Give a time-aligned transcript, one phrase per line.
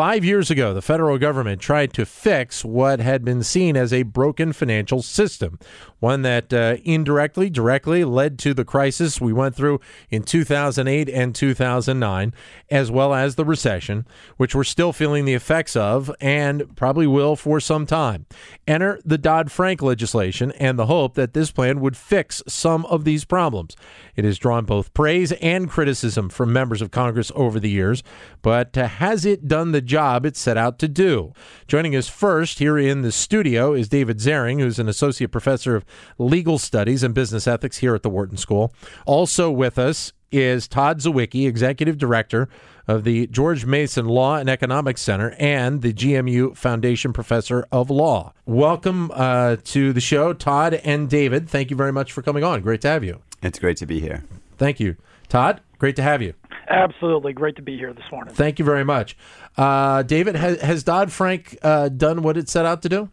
[0.00, 4.02] Five years ago, the federal government tried to fix what had been seen as a
[4.02, 5.58] broken financial system,
[5.98, 9.78] one that uh, indirectly, directly led to the crisis we went through
[10.08, 12.32] in 2008 and 2009,
[12.70, 14.06] as well as the recession,
[14.38, 18.24] which we're still feeling the effects of and probably will for some time.
[18.66, 23.04] Enter the Dodd Frank legislation and the hope that this plan would fix some of
[23.04, 23.76] these problems.
[24.16, 28.02] It has drawn both praise and criticism from members of Congress over the years,
[28.40, 31.32] but uh, has it done the job it set out to do?
[31.66, 35.84] Joining us first here in the studio is David Zaring, who's an associate professor of
[36.16, 38.72] legal studies and business ethics here at the Wharton School.
[39.04, 42.48] Also with us is Todd Zywicki, executive director
[42.86, 48.32] of the George Mason Law and Economics Center and the GMU Foundation Professor of Law.
[48.46, 51.48] Welcome uh, to the show, Todd and David.
[51.48, 52.60] Thank you very much for coming on.
[52.60, 53.20] Great to have you.
[53.42, 54.22] It's great to be here.
[54.56, 54.96] Thank you.
[55.28, 56.34] Todd, great to have you.
[56.68, 57.32] Absolutely.
[57.32, 58.32] Great to be here this morning.
[58.32, 59.16] Thank you very much.
[59.56, 63.10] Uh, David, has, has Dodd Frank uh, done what it set out to do?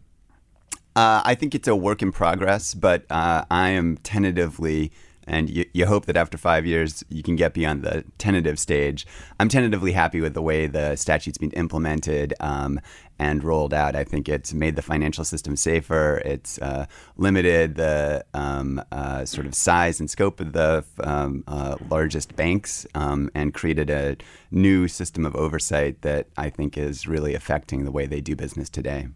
[0.94, 4.92] Uh, I think it's a work in progress, but uh, I am tentatively,
[5.28, 9.06] and you, you, hope that after five years you can get beyond the tentative stage.
[9.38, 12.80] I'm tentatively happy with the way the statute's been implemented um,
[13.18, 13.94] and rolled out.
[13.94, 16.22] I think it's made the financial system safer.
[16.24, 21.76] It's uh, limited the um, uh, sort of size and scope of the um, uh,
[21.90, 24.16] largest banks um, and created a
[24.50, 28.70] new system of oversight that I think is really affecting the way they do business
[28.70, 29.08] today.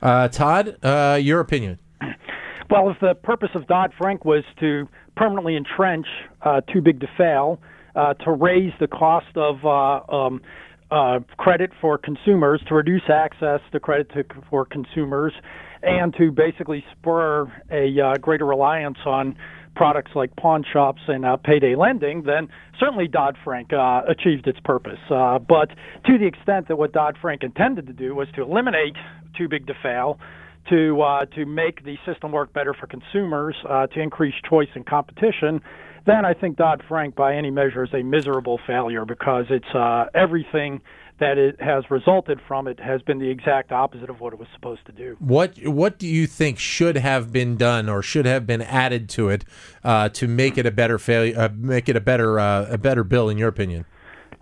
[0.00, 1.78] Uh, Todd, uh, your opinion?
[2.70, 6.06] Well, if the purpose of Dodd Frank was to permanently entrench
[6.42, 7.58] uh, too big to fail,
[8.24, 9.64] to raise the cost of
[10.10, 10.40] um,
[10.90, 15.32] uh, credit for consumers, to reduce access to credit to, for consumers,
[15.82, 19.36] and to basically spur a uh, greater reliance on
[19.74, 22.48] products like pawn shops and uh, payday lending, then
[22.80, 24.98] certainly Dodd Frank uh, achieved its purpose.
[25.10, 25.68] Uh, but
[26.06, 28.94] to the extent that what Dodd Frank intended to do was to eliminate
[29.36, 30.18] too big to fail,
[30.70, 34.84] to uh, to make the system work better for consumers, uh, to increase choice and
[34.86, 35.60] competition,
[36.06, 40.06] then I think Dodd Frank, by any measure, is a miserable failure because it's uh,
[40.14, 40.80] everything
[41.18, 44.48] that it has resulted from it has been the exact opposite of what it was
[44.54, 45.16] supposed to do.
[45.18, 49.30] What What do you think should have been done or should have been added to
[49.30, 49.44] it
[49.82, 53.02] uh, to make it a better failure, uh, make it a better uh, a better
[53.02, 53.84] bill, in your opinion?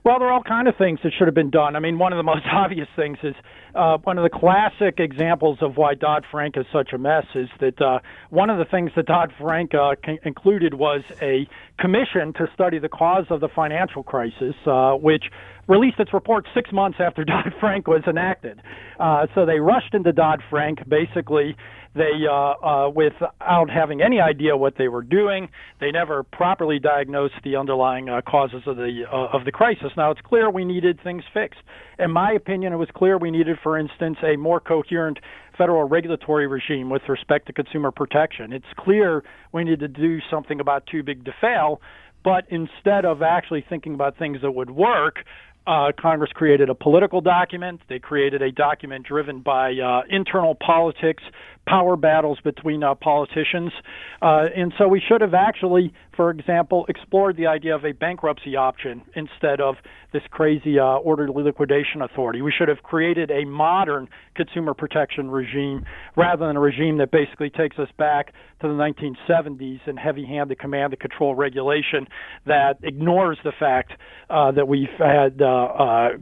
[0.04, 1.76] Well, there are all kind of things that should have been done.
[1.76, 3.34] I mean, one of the most obvious things is
[3.74, 7.48] uh, one of the classic examples of why Dodd Frank is such a mess is
[7.60, 11.48] that uh, one of the things that Dodd Frank uh, con- included was a
[11.80, 15.24] commission to study the cause of the financial crisis, uh, which
[15.68, 18.60] released its report six months after Dodd Frank was enacted.
[18.98, 21.56] Uh, so they rushed into Dodd Frank, basically
[21.94, 25.48] they, uh, uh, without having any idea what they were doing,
[25.80, 29.92] they never properly diagnosed the underlying uh, causes of the uh, of the crisis.
[29.96, 31.60] Now it's clear we needed things fixed.
[32.00, 35.18] In my opinion, it was clear we needed, for instance, a more coherent
[35.56, 38.52] federal regulatory regime with respect to consumer protection.
[38.52, 39.22] It's clear
[39.52, 41.80] we need to do something about too big to fail.
[42.24, 45.18] But instead of actually thinking about things that would work,
[45.66, 47.80] uh, Congress created a political document.
[47.88, 51.22] They created a document driven by uh, internal politics,
[51.66, 53.72] power battles between uh, politicians.
[54.20, 58.56] Uh, and so we should have actually, for example, explored the idea of a bankruptcy
[58.56, 59.76] option instead of
[60.12, 62.42] this crazy uh, orderly liquidation authority.
[62.42, 65.84] We should have created a modern consumer protection regime
[66.16, 70.58] rather than a regime that basically takes us back to the 1970s and heavy handed
[70.58, 72.06] command and control regulation
[72.46, 73.92] that ignores the fact
[74.30, 75.38] uh, that we've had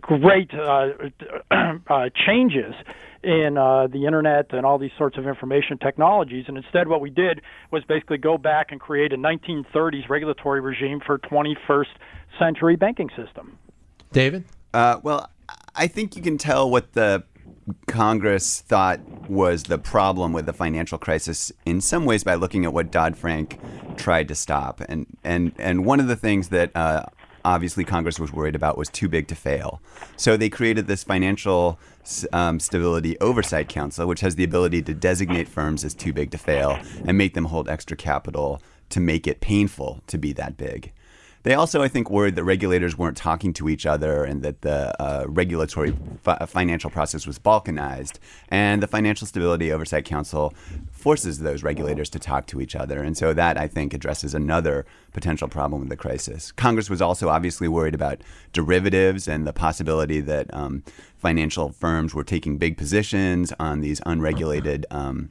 [0.01, 0.51] great
[2.27, 2.75] changes
[3.23, 6.47] in uh, the internet and all these sorts of information technologies.
[6.49, 7.41] And instead, what we did
[7.71, 11.87] was basically go back and create a 1930s regulatory regime for 21st
[12.39, 13.59] century banking system.
[14.13, 14.45] David?
[14.75, 15.31] Uh, well,
[15.75, 17.25] I think you can tell what the
[17.87, 22.73] Congress thought was the problem with the financial crisis in some ways by looking at
[22.73, 23.59] what Dodd Frank
[23.97, 24.81] tried to stop.
[24.89, 27.05] And, and, and one of the things that uh,
[27.45, 29.81] obviously Congress was worried about was too big to fail.
[30.17, 31.79] So they created this financial
[32.33, 36.39] um, stability oversight council, which has the ability to designate firms as too big to
[36.39, 40.93] fail and make them hold extra capital to make it painful to be that big.
[41.45, 44.95] They also, I think, worried that regulators weren't talking to each other and that the
[45.03, 48.19] uh, regulatory fi- financial process was balkanized.
[48.49, 50.55] And the Financial Stability Oversight Council
[50.91, 53.03] forces those regulators to talk to each other.
[53.03, 56.53] And so that, I think, addresses another potential problem with the crisis.
[56.53, 58.21] Congress was also obviously worried about
[58.53, 60.85] derivatives and the possibility that um,
[61.19, 64.87] financial firms were taking big positions on these unregulated.
[64.91, 65.31] Um,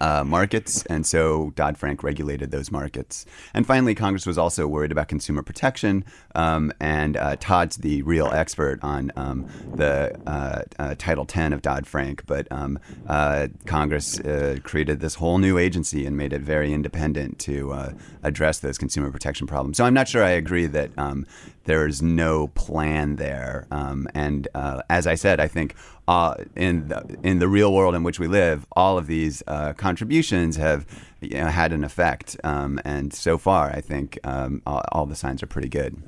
[0.00, 3.24] uh, markets, and so Dodd Frank regulated those markets.
[3.54, 6.04] And finally, Congress was also worried about consumer protection,
[6.34, 11.62] um, and uh, Todd's the real expert on um, the uh, uh Title X of
[11.62, 16.40] Dodd Frank, but um, uh, Congress uh, created this whole new agency and made it
[16.40, 19.76] very independent to address those consumer protection problems.
[19.76, 21.26] So I'm not sure I agree that um,
[21.64, 23.66] there's no plan there.
[23.70, 24.48] Um, and
[24.90, 25.74] as I said, I think
[26.08, 29.74] uh, in the, in the real world in which we live, all of these uh,
[29.74, 30.86] contributions have
[31.20, 32.36] you know, had an effect.
[32.42, 36.02] Um, and so far, I think um, all, all, the signs are pretty good.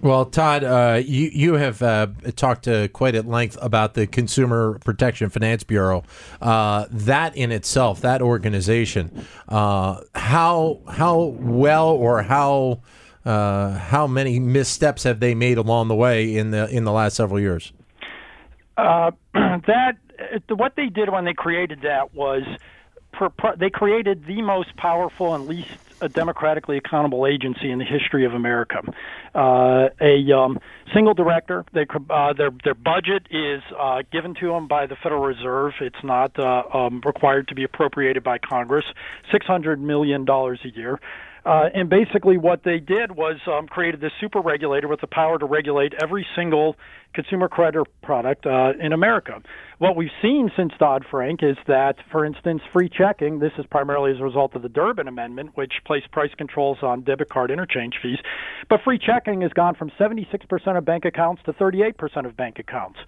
[0.00, 5.28] Well, Todd, uh, you you have uh, talked quite at length about the Consumer Protection
[5.28, 6.02] Finance Bureau.
[6.40, 12.80] Uh, that in itself, that organization, how how well or how
[13.24, 17.16] uh, how many missteps have they made along the way in the in the last
[17.16, 17.72] several years?
[18.76, 19.10] Uh,
[19.66, 19.92] that
[20.48, 22.42] what they did when they created that was
[23.58, 25.68] they created the most powerful and least
[26.08, 28.78] democratically accountable agency in the history of America.
[29.34, 30.58] Uh, a um,
[30.94, 31.64] single director.
[31.72, 35.74] They, uh, their their budget is uh, given to them by the Federal Reserve.
[35.80, 38.84] It's not uh, um, required to be appropriated by Congress.
[39.30, 40.98] Six hundred million dollars a year.
[41.44, 45.38] Uh, and basically, what they did was um, created this super regulator with the power
[45.38, 46.76] to regulate every single
[47.14, 49.42] consumer credit product uh, in America.
[49.78, 54.12] What we've seen since Dodd Frank is that, for instance, free checking, this is primarily
[54.12, 57.94] as a result of the Durbin Amendment, which placed price controls on debit card interchange
[58.00, 58.18] fees,
[58.70, 63.00] but free checking has gone from 76% of bank accounts to 38% of bank accounts.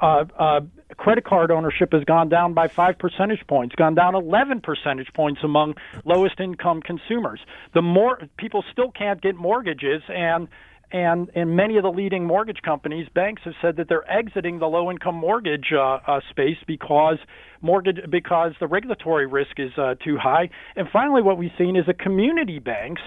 [0.00, 0.60] Uh, uh,
[0.96, 5.40] credit card ownership has gone down by five percentage points, gone down 11 percentage points
[5.42, 5.74] among
[6.04, 7.40] lowest income consumers.
[7.74, 10.48] The more people still can't get mortgages, and
[10.90, 14.66] and in many of the leading mortgage companies, banks have said that they're exiting the
[14.66, 17.18] low income mortgage uh, uh, space because
[17.60, 20.48] mortgage because the regulatory risk is uh, too high.
[20.76, 23.02] And finally, what we've seen is that community banks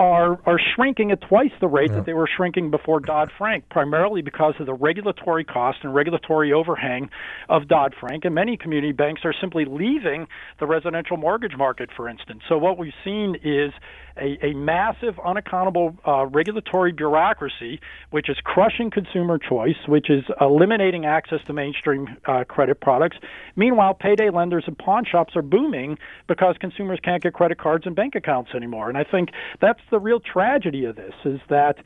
[0.00, 1.96] are are shrinking at twice the rate yeah.
[1.96, 6.52] that they were shrinking before Dodd Frank, primarily because of the regulatory cost and regulatory
[6.52, 7.10] overhang
[7.50, 8.24] of Dodd Frank.
[8.24, 10.26] And many community banks are simply leaving
[10.58, 12.40] the residential mortgage market, for instance.
[12.48, 13.72] So what we've seen is
[14.16, 17.80] a, a massive, unaccountable uh, regulatory bureaucracy,
[18.10, 23.16] which is crushing consumer choice, which is eliminating access to mainstream uh, credit products.
[23.56, 27.94] Meanwhile, payday lenders and pawn shops are booming because consumers can't get credit cards and
[27.94, 28.88] bank accounts anymore.
[28.88, 29.30] And I think
[29.60, 31.76] that's the real tragedy of this: is that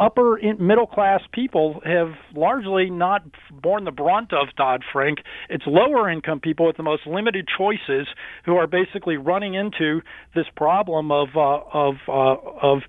[0.00, 5.18] upper middle class people have largely not borne the brunt of Dodd Frank.
[5.48, 8.06] It's lower income people with the most limited choices
[8.44, 10.00] who are basically running into
[10.34, 12.82] this problem of uh, of uh, of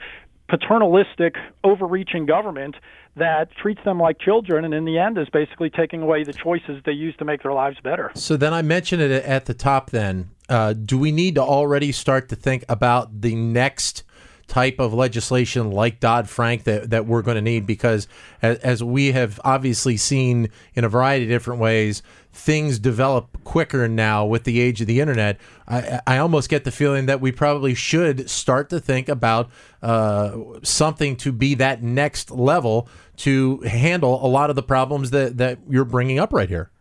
[0.50, 2.76] paternalistic, overreaching government
[3.16, 6.82] that treats them like children and in the end is basically taking away the choices
[6.86, 8.12] they use to make their lives better.
[8.16, 10.32] So then I mentioned it at the top then.
[10.48, 14.04] Uh, do we need to already start to think about the next
[14.50, 18.08] type of legislation like Dodd Frank that, that we're going to need because,
[18.42, 22.02] as, as, we have obviously seen in a variety of different ways,
[22.34, 25.40] things develop quicker now with the age of the internet.
[25.68, 29.50] I, I almost get the feeling that we probably should start to think about
[29.82, 35.38] uh, something to be that next level to handle a lot of the problems that,
[35.38, 36.72] that you're bringing up right here.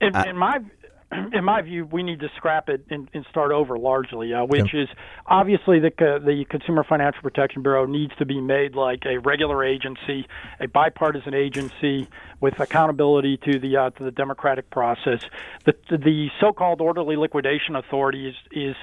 [0.00, 0.60] In, in my
[1.10, 4.74] in my view, we need to scrap it and, and start over largely, uh, which
[4.74, 4.88] is
[5.26, 10.26] obviously the the Consumer Financial Protection Bureau needs to be made like a regular agency,
[10.60, 12.08] a bipartisan agency
[12.40, 15.24] with accountability to the uh, to the democratic process.
[15.64, 18.76] The the so-called orderly liquidation authority is is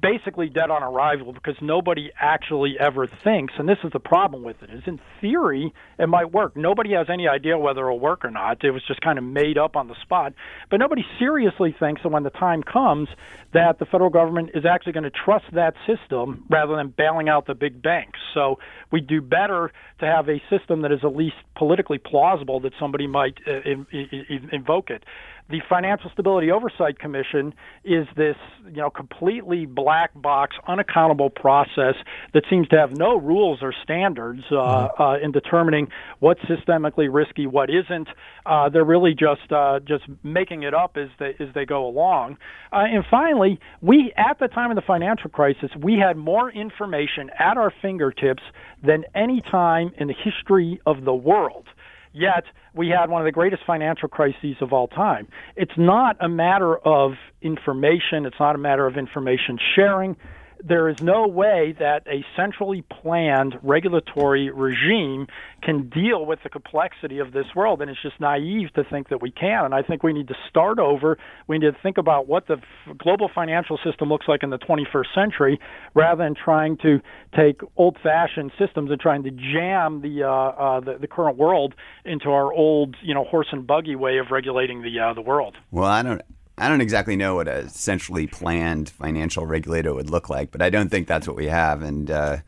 [0.00, 4.62] basically dead on arrival because nobody actually ever thinks, and this is the problem with
[4.62, 6.56] it, is in theory it might work.
[6.56, 8.62] Nobody has any idea whether it'll work or not.
[8.64, 10.34] It was just kind of made up on the spot.
[10.70, 13.08] But nobody seriously thinks that when the time comes
[13.52, 17.46] that the federal government is actually going to trust that system rather than bailing out
[17.46, 18.18] the big banks.
[18.34, 18.58] So
[18.92, 23.06] we do better to have a system that is at least politically plausible that somebody
[23.06, 25.02] might uh, in, in, invoke it.
[25.50, 28.36] The Financial Stability Oversight Commission is this,
[28.66, 31.94] you know, completely black box, unaccountable process
[32.34, 35.02] that seems to have no rules or standards uh, mm-hmm.
[35.02, 35.88] uh, in determining
[36.18, 38.08] what's systemically risky, what isn't.
[38.44, 42.36] Uh, they're really just uh, just making it up as they as they go along.
[42.72, 47.30] Uh, and finally, we at the time of the financial crisis, we had more information
[47.38, 48.42] at our fingertips
[48.82, 51.66] than any time in the history of the world.
[52.12, 55.28] Yet we had one of the greatest financial crises of all time.
[55.56, 57.12] It's not a matter of
[57.42, 60.16] information, it's not a matter of information sharing
[60.64, 65.26] there is no way that a centrally planned regulatory regime
[65.62, 67.80] can deal with the complexity of this world.
[67.80, 69.64] And it's just naive to think that we can.
[69.64, 71.18] And I think we need to start over.
[71.46, 72.56] We need to think about what the
[72.96, 75.60] global financial system looks like in the 21st century
[75.94, 77.00] rather than trying to
[77.36, 81.74] take old fashioned systems and trying to jam the, uh, uh, the, the, current world
[82.04, 85.56] into our old, you know, horse and buggy way of regulating the, uh, the world.
[85.70, 86.22] Well, I don't.
[86.60, 90.70] I don't exactly know what a centrally planned financial regulator would look like, but I
[90.70, 91.82] don't think that's what we have.
[91.82, 92.38] And uh,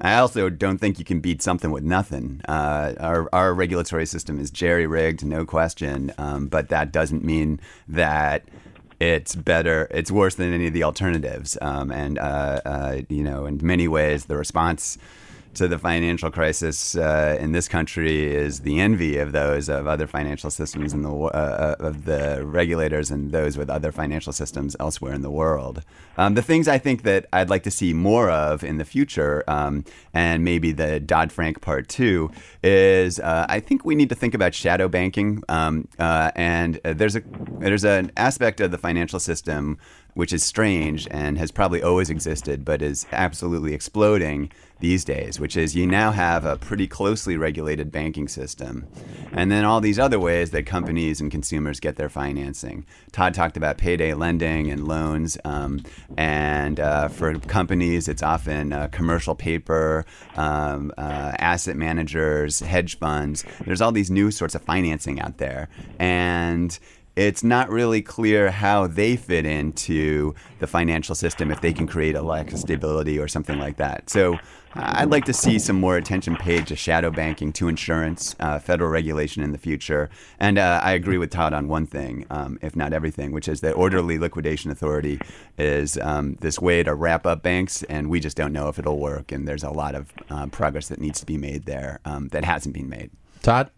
[0.00, 2.40] I also don't think you can beat something with nothing.
[2.48, 7.60] Uh, our, our regulatory system is jerry rigged, no question, um, but that doesn't mean
[7.86, 8.44] that
[8.98, 11.56] it's better, it's worse than any of the alternatives.
[11.62, 14.98] Um, and, uh, uh you know, in many ways, the response
[15.54, 20.06] to the financial crisis uh, in this country is the envy of those of other
[20.06, 24.76] financial systems and the uh, uh, of the regulators and those with other financial systems
[24.78, 25.82] elsewhere in the world.
[26.16, 29.42] Um, the things I think that I'd like to see more of in the future,
[29.48, 32.30] um, and maybe the Dodd Frank part two,
[32.62, 35.42] is uh, I think we need to think about shadow banking.
[35.48, 37.22] Um, uh, and there's a
[37.58, 39.78] there's an aspect of the financial system
[40.14, 44.50] which is strange and has probably always existed, but is absolutely exploding
[44.80, 48.86] these days, which is you now have a pretty closely regulated banking system.
[49.32, 52.86] And then all these other ways that companies and consumers get their financing.
[53.12, 55.38] Todd talked about payday lending and loans.
[55.44, 55.84] Um,
[56.16, 63.44] and uh, for companies, it's often uh, commercial paper, um, uh, asset managers, hedge funds.
[63.64, 65.68] There's all these new sorts of financing out there.
[65.98, 66.76] And
[67.16, 72.14] it's not really clear how they fit into the financial system if they can create
[72.14, 74.08] a lack of stability or something like that.
[74.08, 74.38] So
[74.74, 78.88] I'd like to see some more attention paid to shadow banking, to insurance, uh, federal
[78.88, 80.08] regulation in the future.
[80.38, 83.60] And uh, I agree with Todd on one thing, um, if not everything, which is
[83.62, 85.20] that orderly liquidation authority
[85.58, 89.00] is um, this way to wrap up banks, and we just don't know if it'll
[89.00, 89.32] work.
[89.32, 92.44] And there's a lot of uh, progress that needs to be made there um, that
[92.44, 93.10] hasn't been made.
[93.42, 93.70] Todd?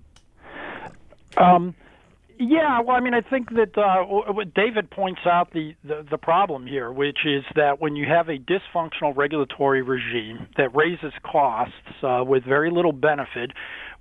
[2.45, 6.67] Yeah, well, I mean, I think that uh, David points out the, the, the problem
[6.67, 12.25] here, which is that when you have a dysfunctional regulatory regime that raises costs uh,
[12.27, 13.53] with very little benefit,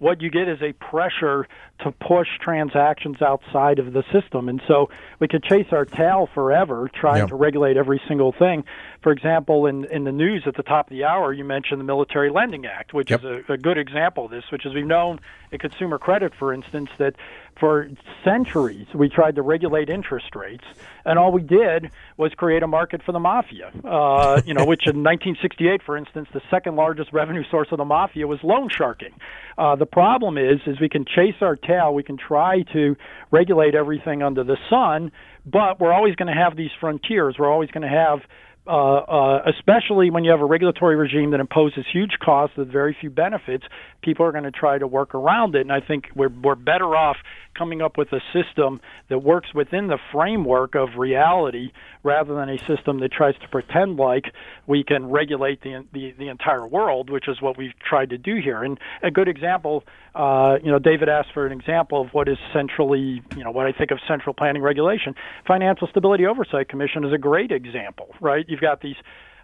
[0.01, 1.47] what you get is a pressure
[1.81, 4.49] to push transactions outside of the system.
[4.49, 4.89] And so
[5.19, 8.63] we could chase our tail forever trying to regulate every single thing.
[9.03, 11.85] For example, in, in the news at the top of the hour, you mentioned the
[11.85, 13.19] Military Lending Act, which yep.
[13.19, 15.19] is a, a good example of this, which is we've known
[15.51, 17.15] in consumer credit, for instance, that
[17.59, 17.89] for
[18.23, 20.63] centuries we tried to regulate interest rates,
[21.05, 23.71] and all we did was create a market for the mafia.
[23.83, 27.85] Uh, you know, which in 1968, for instance, the second largest revenue source of the
[27.85, 29.13] mafia was loan sharking.
[29.57, 32.95] Uh, the problem is, is we can chase our tail, we can try to
[33.31, 35.11] regulate everything under the sun,
[35.45, 37.35] but we're always going to have these frontiers.
[37.37, 38.19] We're always going to have
[38.67, 42.95] uh, uh, especially when you have a regulatory regime that imposes huge costs with very
[42.99, 43.63] few benefits,
[44.03, 45.61] people are going to try to work around it.
[45.61, 47.17] And I think we're, we're better off
[47.55, 51.71] coming up with a system that works within the framework of reality
[52.03, 54.25] rather than a system that tries to pretend like
[54.67, 58.35] we can regulate the, the, the entire world, which is what we've tried to do
[58.41, 58.63] here.
[58.63, 59.83] And a good example,
[60.15, 63.67] uh, you know, David asked for an example of what is centrally, you know, what
[63.67, 65.15] I think of central planning regulation.
[65.47, 68.45] Financial Stability Oversight Commission is a great example, right?
[68.47, 68.95] You've got these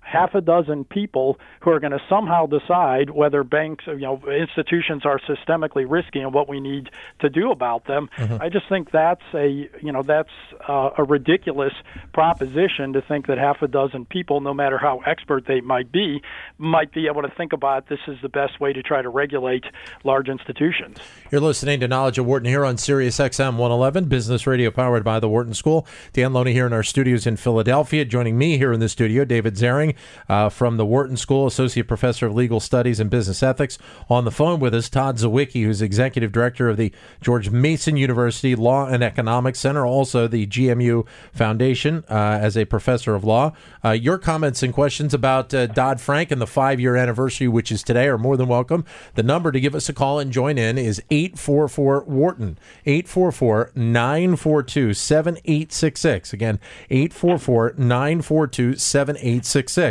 [0.07, 5.05] half a dozen people who are going to somehow decide whether banks, you know, institutions
[5.05, 8.09] are systemically risky and what we need to do about them.
[8.15, 8.41] Mm-hmm.
[8.41, 10.29] I just think that's a, you know, that's
[10.67, 11.73] uh, a ridiculous
[12.13, 16.21] proposition to think that half a dozen people, no matter how expert they might be,
[16.57, 19.65] might be able to think about this is the best way to try to regulate
[20.05, 20.97] large institutions.
[21.31, 25.19] You're listening to Knowledge of Wharton here on Sirius XM 111, business radio powered by
[25.19, 25.85] the Wharton School.
[26.13, 28.05] Dan Loney here in our studios in Philadelphia.
[28.05, 29.96] Joining me here in the studio, David Zaring
[30.29, 33.77] uh, from the Wharton School, Associate Professor of Legal Studies and Business Ethics.
[34.09, 38.55] On the phone with us, Todd Zywicki, who's Executive Director of the George Mason University
[38.55, 43.53] Law and Economics Center, also the GMU Foundation uh, as a professor of law.
[43.83, 47.71] Uh, your comments and questions about uh, Dodd Frank and the five year anniversary, which
[47.71, 48.85] is today, are more than welcome.
[49.15, 54.93] The number to give us a call and join in is 844 Wharton, 844 942
[54.93, 56.33] 7866.
[56.33, 59.86] Again, 844 942 7866.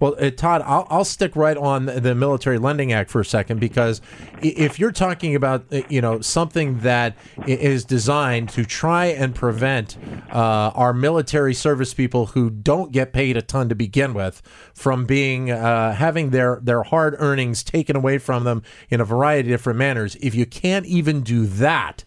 [0.00, 3.60] Well, uh, Todd, I'll, I'll stick right on the Military Lending Act for a second
[3.60, 4.00] because
[4.42, 9.96] if you're talking about uh, you know something that is designed to try and prevent
[10.32, 14.42] uh, our military service people who don't get paid a ton to begin with
[14.74, 19.52] from being uh, having their their hard earnings taken away from them in a variety
[19.52, 22.04] of different manners, if you can't even do that,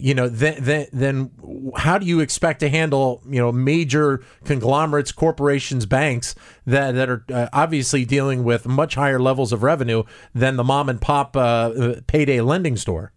[0.00, 1.30] you know, then, then, then
[1.76, 6.34] how do you expect to handle, you know, major conglomerates, corporations, banks
[6.66, 10.02] that, that are uh, obviously dealing with much higher levels of revenue
[10.34, 13.12] than the mom and pop uh, payday lending store?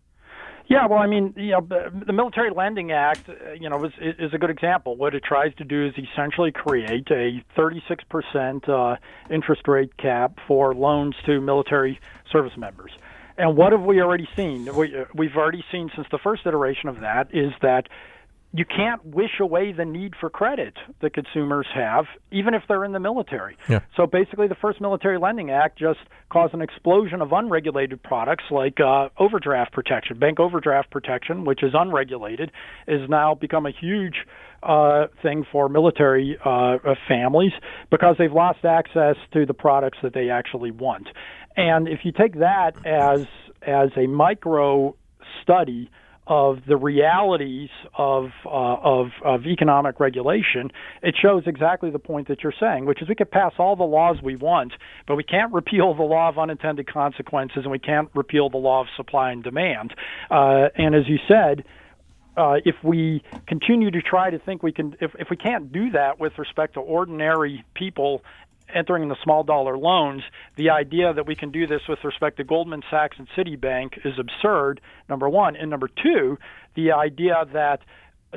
[0.67, 4.33] Yeah, well, I mean, you know, the Military Lending Act, uh, you know, is, is
[4.33, 4.95] a good example.
[4.95, 8.95] What it tries to do is essentially create a 36% uh,
[9.29, 11.99] interest rate cap for loans to military
[12.31, 12.91] service members.
[13.37, 14.73] And what have we already seen?
[14.75, 17.87] We, uh, we've already seen since the first iteration of that is that
[18.55, 22.91] you can't wish away the need for credit that consumers have, even if they're in
[22.91, 23.57] the military.
[23.67, 23.79] Yeah.
[23.97, 25.99] So basically, the first Military Lending Act just
[26.29, 30.19] caused an explosion of unregulated products like uh, overdraft protection.
[30.19, 32.51] Bank overdraft protection, which is unregulated,
[32.87, 34.17] is now become a huge
[34.61, 37.51] uh, thing for military uh, families
[37.89, 41.07] because they've lost access to the products that they actually want.
[41.55, 43.25] And if you take that as
[43.65, 44.95] as a micro
[45.41, 45.89] study
[46.25, 52.41] of the realities of, uh, of, of economic regulation, it shows exactly the point that
[52.43, 54.73] you're saying, which is we could pass all the laws we want,
[55.05, 58.81] but we can't repeal the law of unintended consequences, and we can't repeal the law
[58.81, 59.93] of supply and demand.
[60.31, 61.65] Uh, and as you said,
[62.37, 65.91] uh, if we continue to try to think we can, if, if we can't do
[65.91, 68.23] that with respect to ordinary people
[68.73, 70.23] entering the small dollar loans,
[70.57, 74.13] the idea that we can do this with respect to Goldman Sachs and Citibank is
[74.19, 74.81] absurd.
[75.09, 76.37] Number one, and number two,
[76.75, 77.79] the idea that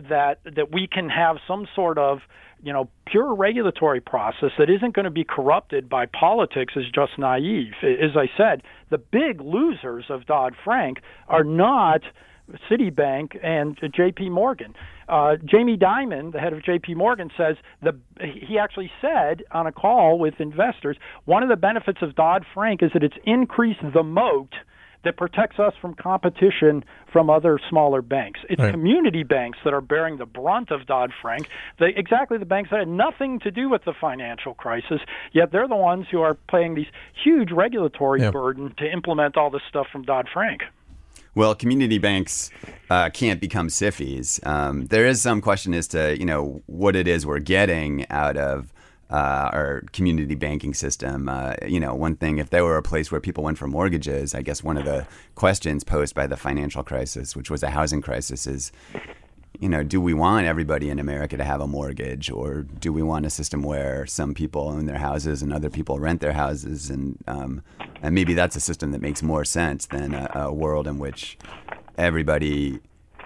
[0.08, 2.18] that that we can have some sort of
[2.62, 7.18] you know pure regulatory process that isn't going to be corrupted by politics is just
[7.18, 7.72] naive.
[7.82, 12.02] As I said, the big losers of Dodd Frank are not
[12.70, 14.30] Citibank and J.P.
[14.30, 14.74] Morgan.
[15.08, 16.94] Uh, Jamie Dimon, the head of J.P.
[16.94, 21.98] Morgan, says the he actually said on a call with investors one of the benefits
[22.02, 24.54] of Dodd Frank is that it's increased the moat
[25.04, 28.40] that protects us from competition from other smaller banks.
[28.50, 28.72] It's right.
[28.72, 31.48] community banks that are bearing the brunt of Dodd Frank,
[31.78, 35.00] exactly the banks that had nothing to do with the financial crisis,
[35.32, 36.88] yet they're the ones who are paying these
[37.24, 38.32] huge regulatory yeah.
[38.32, 40.62] burden to implement all this stuff from Dodd Frank.
[41.36, 42.50] Well, community banks
[42.88, 44.44] uh, can't become SIFIs.
[44.46, 48.38] Um, there is some question as to you know what it is we're getting out
[48.38, 48.72] of
[49.10, 51.28] uh, our community banking system.
[51.28, 54.34] Uh, you know, one thing if there were a place where people went for mortgages,
[54.34, 58.00] I guess one of the questions posed by the financial crisis, which was a housing
[58.00, 58.72] crisis, is
[59.60, 63.02] you know, do we want everybody in America to have a mortgage, or do we
[63.02, 66.90] want a system where some people own their houses and other people rent their houses,
[66.90, 67.62] and um,
[68.02, 71.38] and maybe that's a system that makes more sense than a, a world in which
[71.98, 72.80] everybody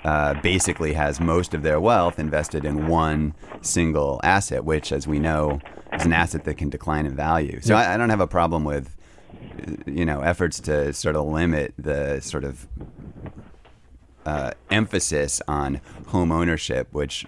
[0.04, 5.18] uh, basically has most of their wealth invested in one single asset, which, as we
[5.18, 5.60] know,
[5.92, 7.60] is an asset that can decline in value.
[7.60, 8.96] So I, I don't have a problem with
[9.86, 12.66] you know efforts to sort of limit the sort of
[14.26, 17.24] uh, emphasis on home ownership, which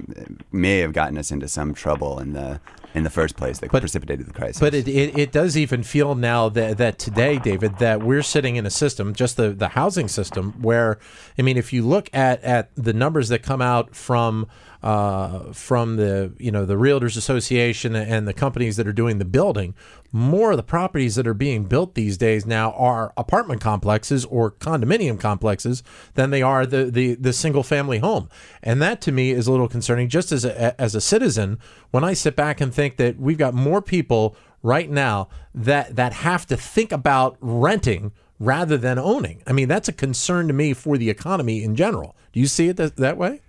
[0.51, 2.61] may have gotten us into some trouble in the
[2.95, 4.61] in the first place that but, precipitated the crisis.
[4.61, 8.57] But it, it, it, does even feel now that, that today, David, that we're sitting
[8.57, 10.99] in a system, just the, the housing system, where,
[11.39, 14.47] I mean, if you look at, at the numbers that come out from
[14.83, 19.25] uh, from the you know the Realtors Association and the companies that are doing the
[19.25, 19.75] building,
[20.11, 24.51] more of the properties that are being built these days now are apartment complexes or
[24.51, 28.29] condominium complexes than they are the the, the single family home,
[28.61, 30.09] and that to me is a little concerning.
[30.09, 31.61] Just as a, as a citizen,
[31.93, 36.13] when I sit back and think that we've got more people right now that that
[36.13, 39.43] have to think about renting rather than owning.
[39.47, 42.17] I mean, that's a concern to me for the economy in general.
[42.33, 43.41] Do you see it th- that way?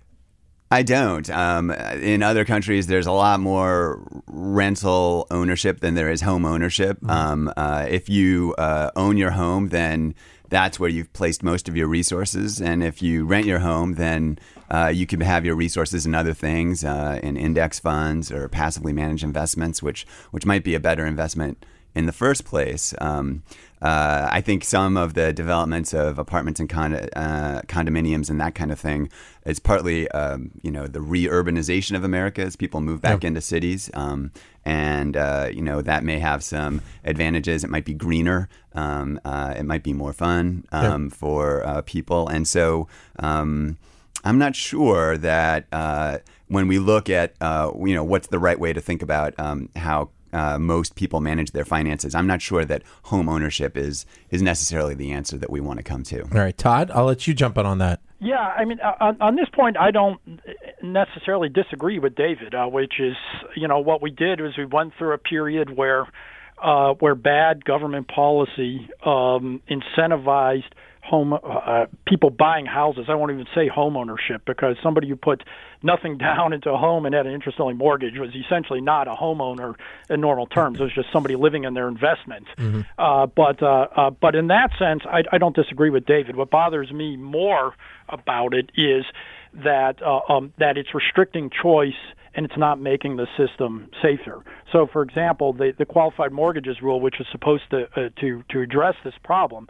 [0.70, 1.28] I don't.
[1.30, 6.96] Um, in other countries, there's a lot more rental ownership than there is home ownership.
[6.96, 7.10] Mm-hmm.
[7.10, 10.14] Um, uh, if you uh, own your home, then
[10.48, 12.60] that's where you've placed most of your resources.
[12.60, 14.38] And if you rent your home, then
[14.70, 18.92] uh, you can have your resources in other things, uh, in index funds or passively
[18.92, 22.92] managed investments, which which might be a better investment in the first place.
[23.00, 23.42] Um,
[23.80, 28.54] uh, I think some of the developments of apartments and condo, uh, condominiums and that
[28.54, 29.10] kind of thing
[29.44, 33.28] is partly, um, you know, the re-urbanization of America as people move back Yeah.
[33.28, 34.32] into cities, um,
[34.64, 37.62] and uh, you know that may have some advantages.
[37.62, 38.48] It might be greener.
[38.74, 42.88] Um, uh, it might be more fun um, for uh, people, and so.
[44.24, 48.58] I'm not sure that uh, when we look at uh, you know what's the right
[48.58, 52.64] way to think about um, how uh, most people manage their finances, I'm not sure
[52.64, 56.22] that home ownership is is necessarily the answer that we want to come to.
[56.22, 58.00] All right, Todd, I'll let you jump in on that.
[58.24, 60.18] Yeah, I mean, uh, on, on this point, I don't
[60.82, 63.16] necessarily disagree with David, uh, which is,
[63.54, 66.06] you know, what we did was we went through a period where,
[66.62, 70.72] uh, where bad government policy um, incentivized
[71.04, 73.06] home uh, people buying houses.
[73.08, 75.42] I won't even say home ownership because somebody who put
[75.82, 79.74] nothing down into a home and had an interest-only mortgage was essentially not a homeowner
[80.08, 80.80] in normal terms.
[80.80, 82.46] It was just somebody living in their investment.
[82.98, 86.36] Uh, but uh, uh, but in that sense, I, I don't disagree with David.
[86.36, 87.74] What bothers me more
[88.08, 89.04] about it is
[89.64, 91.92] that uh, um, that it's restricting choice
[92.34, 94.42] and it's not making the system safer.
[94.72, 98.60] So, for example, the, the qualified mortgages rule, which was supposed to uh, to to
[98.60, 99.68] address this problem,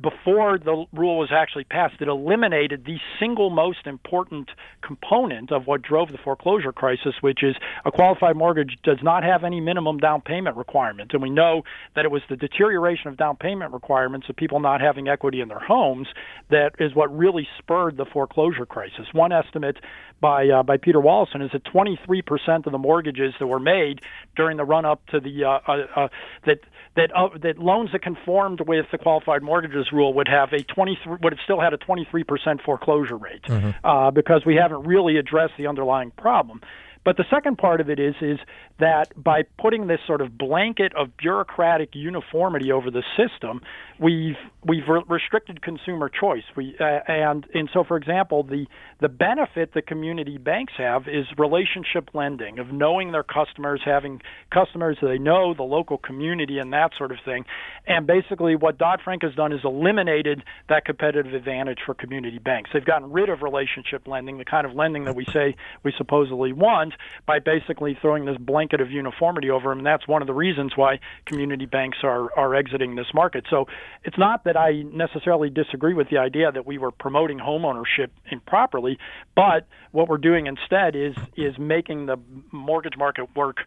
[0.00, 4.50] before the rule was actually passed, it eliminated the single most important
[4.82, 9.44] component of what drove the foreclosure crisis, which is a qualified mortgage does not have
[9.44, 11.10] any minimum down payment requirement.
[11.12, 11.62] And we know
[11.96, 15.48] that it was the deterioration of down payment requirements of people not having equity in
[15.48, 16.08] their homes
[16.50, 19.06] that is what really spurred the foreclosure crisis.
[19.12, 19.76] One estimate
[20.20, 24.00] by uh, by Peter Wallison is that 23% of the mortgages that were made
[24.36, 26.08] during the run up to the uh, uh, uh,
[26.46, 26.60] that
[26.96, 31.18] that uh, that loans that conformed with the qualified mortgages rule would have a 23
[31.22, 33.44] would have still had a 23% foreclosure rate
[33.84, 36.60] uh, because we haven't really addressed the underlying problem.
[37.04, 38.38] But the second part of it is is
[38.78, 43.62] that by putting this sort of blanket of bureaucratic uniformity over the system,
[43.98, 44.36] we've
[44.66, 46.42] we've re- restricted consumer choice.
[46.54, 48.66] We uh, and and so for example, the
[49.00, 54.20] the benefit that community banks have is relationship lending of knowing their customers, having
[54.52, 57.44] customers they know, the local community, and that sort of thing.
[57.86, 62.70] And basically, what Dodd Frank has done is eliminated that competitive advantage for community banks.
[62.74, 66.52] They've gotten rid of relationship lending, the kind of lending that we say we supposedly
[66.52, 66.89] want,
[67.26, 69.78] by basically throwing this blanket of uniformity over them.
[69.78, 73.44] And that's one of the reasons why community banks are, are exiting this market.
[73.50, 73.66] So
[74.04, 78.12] it's not that I necessarily disagree with the idea that we were promoting home ownership
[78.30, 78.98] improperly,
[79.34, 82.16] but what we're doing instead is is making the
[82.52, 83.58] mortgage market work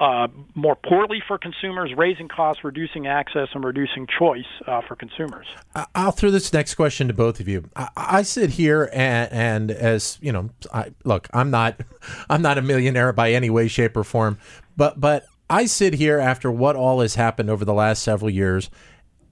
[0.00, 5.46] uh, more poorly for consumers, raising costs, reducing access, and reducing choice uh, for consumers.
[5.94, 7.68] I'll throw this next question to both of you.
[7.76, 11.80] I, I sit here and, and as you know, I, look, I'm not,
[12.30, 14.38] I'm not a millionaire by any way, shape, or form,
[14.76, 18.70] but but I sit here after what all has happened over the last several years,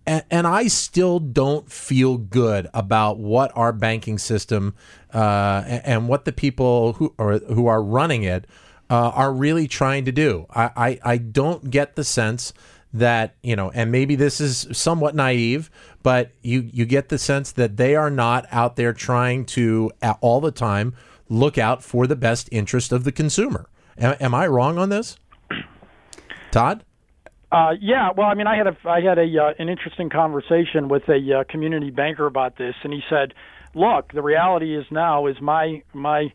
[0.07, 4.75] and, and I still don't feel good about what our banking system
[5.15, 8.47] uh, and, and what the people who are who are running it
[8.91, 10.47] uh, are really trying to do.
[10.51, 12.53] I, I, I don't get the sense
[12.93, 15.71] that you know, and maybe this is somewhat naive,
[16.03, 20.41] but you you get the sense that they are not out there trying to all
[20.41, 20.95] the time
[21.31, 23.71] look out for the best interest of the consumer.
[23.97, 25.17] Am, am I wrong on this,
[26.51, 26.85] Todd?
[27.53, 30.89] Uh, yeah, well, I mean, I had a I had a uh, an interesting conversation
[30.89, 33.35] with a uh, community banker about this, and he said,
[33.75, 36.33] "Look, the reality is now is my my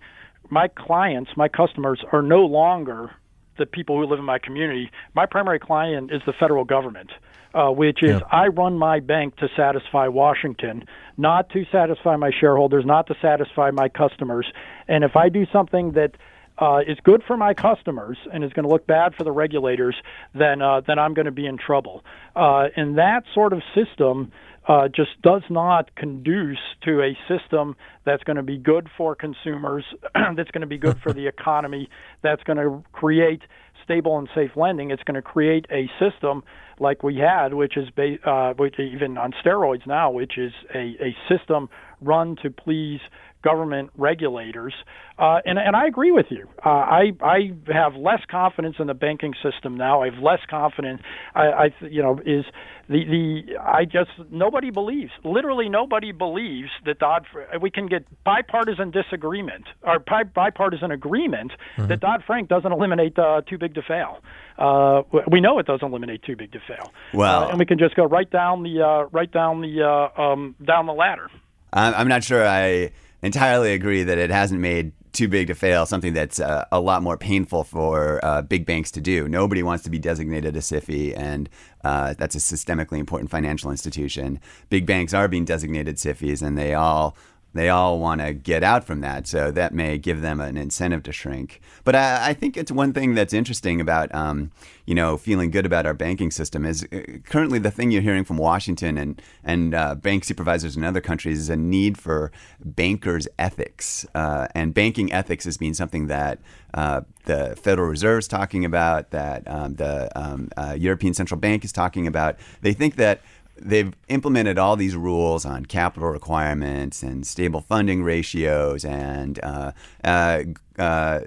[0.49, 3.11] my clients, my customers are no longer
[3.57, 4.91] the people who live in my community.
[5.13, 7.11] My primary client is the federal government."
[7.55, 8.27] Uh, which is Yeah.
[8.29, 10.83] I run my bank to satisfy Washington,
[11.15, 14.45] not to satisfy my shareholders, not to satisfy my customers.
[14.89, 16.17] And if I do something that
[16.57, 19.95] uh, is good for my customers and is going to look bad for the regulators,
[20.33, 22.03] then uh, then I'm going to be in trouble.
[22.35, 24.33] Uh, and that sort of system
[24.67, 29.83] uh, just does not conduce to a system that's going to be good for consumers,
[30.13, 31.89] that's going to be good for the economy,
[32.21, 33.41] that's going to create
[33.85, 34.91] stable and safe lending.
[34.91, 36.43] It's going to create a system
[36.79, 40.97] like we had, which is ba- uh, which even on steroids now, which is a,
[40.99, 41.69] a system
[42.01, 42.99] run to please
[43.45, 44.73] government regulators.
[45.17, 46.49] Uh, and, and I agree with you.
[46.65, 50.01] Uh, I, I have less confidence in the banking system now.
[50.01, 51.01] I have less confidence.
[51.33, 52.43] I, I you know, is
[52.89, 55.11] the, the I just nobody believes.
[55.23, 57.25] Literally nobody believes that Dodd.
[57.61, 63.41] We can get bipartisan disagreement or bi- bipartisan agreement that Dodd Frank doesn't eliminate uh,
[63.49, 64.19] too big big to fail.
[64.57, 66.91] Uh, we know it doesn't eliminate too big to fail.
[67.13, 70.21] Well, uh, and we can just go right down the uh, right down the uh,
[70.21, 71.29] um, down the ladder.
[71.73, 72.91] I'm not sure I
[73.25, 77.01] entirely agree that it hasn't made too big to fail, something that's uh, a lot
[77.01, 79.27] more painful for uh, big banks to do.
[79.27, 81.49] Nobody wants to be designated a SIFI, and
[81.83, 84.39] uh, that's a systemically important financial institution.
[84.69, 87.17] Big banks are being designated SIFIs, and they all
[87.55, 89.27] they all want to get out from that.
[89.27, 91.61] So that may give them an incentive to shrink.
[91.85, 94.51] But I, I think it's one thing that's interesting about, um,
[94.85, 98.25] you know, feeling good about our banking system is uh, currently the thing you're hearing
[98.25, 103.27] from Washington and and uh, bank supervisors in other countries is a need for bankers'
[103.39, 104.05] ethics.
[104.13, 106.39] Uh, and banking ethics has been something that
[106.73, 111.63] uh, the Federal Reserve is talking about, that um, the um, uh, European Central Bank
[111.63, 112.37] is talking about.
[112.61, 113.21] They think that
[113.57, 119.71] they've implemented all these rules on capital requirements and stable funding ratios and uh,
[120.03, 120.43] uh,
[120.77, 121.21] uh,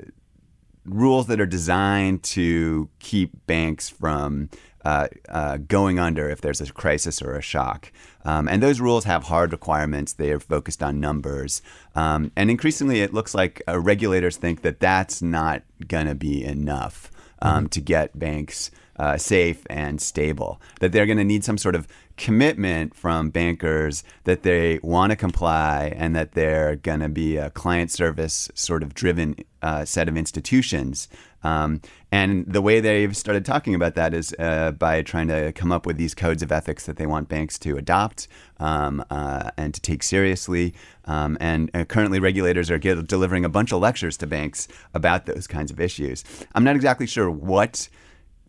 [0.84, 4.48] rules that are designed to keep banks from
[4.84, 7.92] uh, uh, going under if there's a crisis or a shock.
[8.24, 10.12] Um, and those rules have hard requirements.
[10.12, 11.62] They are focused on numbers.
[11.94, 16.44] Um, and increasingly, it looks like uh, regulators think that that's not going to be
[16.44, 17.10] enough
[17.40, 17.66] um, mm-hmm.
[17.66, 20.60] to get banks uh, safe and stable.
[20.80, 25.16] That they're going to need some sort of commitment from bankers that they want to
[25.16, 30.08] comply and that they're going to be a client service sort of driven uh, set
[30.08, 31.08] of institutions.
[31.44, 35.70] Um, and the way they've started talking about that is uh, by trying to come
[35.70, 39.74] up with these codes of ethics that they want banks to adopt um, uh, and
[39.74, 40.74] to take seriously.
[41.04, 45.26] Um, and uh, currently, regulators are get, delivering a bunch of lectures to banks about
[45.26, 46.24] those kinds of issues.
[46.54, 47.88] I'm not exactly sure what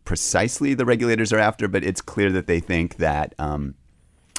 [0.06, 3.76] precisely the regulators are after, but it's clear that they think that um,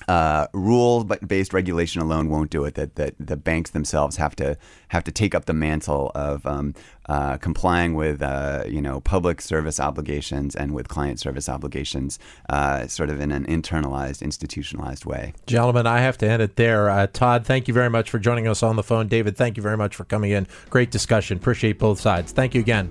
[0.09, 2.75] uh, rule-based regulation alone won't do it.
[2.75, 4.57] That, that the banks themselves have to
[4.89, 6.75] have to take up the mantle of um,
[7.09, 12.87] uh, complying with uh, you know public service obligations and with client service obligations, uh,
[12.87, 15.33] sort of in an internalized, institutionalized way.
[15.47, 16.91] Gentlemen, I have to end it there.
[16.91, 19.09] Uh, Todd, thank you very much for joining us on the phone.
[19.09, 20.47] David, thank you very much for coming in.
[20.71, 21.39] Great discussion.
[21.39, 22.33] Appreciate both sides.
[22.33, 22.91] Thank you again.